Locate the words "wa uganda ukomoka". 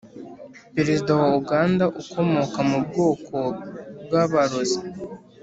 1.21-2.59